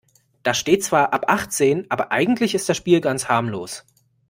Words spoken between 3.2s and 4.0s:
harmlos.